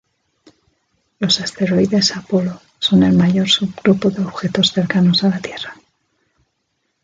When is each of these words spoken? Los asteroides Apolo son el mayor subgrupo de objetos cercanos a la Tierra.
Los 1.19 1.41
asteroides 1.41 2.17
Apolo 2.17 2.59
son 2.79 3.03
el 3.03 3.15
mayor 3.15 3.47
subgrupo 3.47 4.09
de 4.09 4.23
objetos 4.23 4.71
cercanos 4.73 5.23
a 5.23 5.29
la 5.29 5.37
Tierra. 5.39 5.75